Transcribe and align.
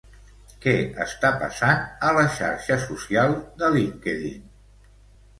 Què 0.61 0.71
està 1.03 1.29
passant 1.43 1.83
a 2.07 2.13
la 2.19 2.23
xarxa 2.37 2.77
social 2.85 3.35
de 3.61 3.69
LinkedIn? 3.77 4.49